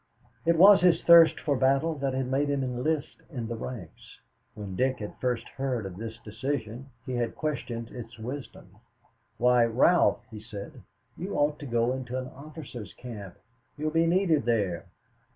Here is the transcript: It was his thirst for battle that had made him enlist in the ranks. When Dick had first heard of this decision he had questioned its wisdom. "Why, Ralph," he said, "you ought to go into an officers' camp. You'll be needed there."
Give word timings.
It 0.47 0.57
was 0.57 0.81
his 0.81 1.03
thirst 1.03 1.39
for 1.39 1.55
battle 1.55 1.93
that 1.99 2.15
had 2.15 2.25
made 2.25 2.49
him 2.49 2.63
enlist 2.63 3.21
in 3.29 3.47
the 3.47 3.55
ranks. 3.55 4.19
When 4.55 4.75
Dick 4.75 4.97
had 4.97 5.13
first 5.21 5.47
heard 5.49 5.85
of 5.85 5.95
this 5.95 6.17
decision 6.25 6.89
he 7.05 7.13
had 7.17 7.35
questioned 7.35 7.91
its 7.91 8.17
wisdom. 8.17 8.77
"Why, 9.37 9.63
Ralph," 9.65 10.25
he 10.31 10.39
said, 10.41 10.81
"you 11.15 11.35
ought 11.35 11.59
to 11.59 11.67
go 11.67 11.93
into 11.93 12.17
an 12.17 12.29
officers' 12.29 12.95
camp. 12.95 13.35
You'll 13.77 13.91
be 13.91 14.07
needed 14.07 14.45
there." 14.45 14.87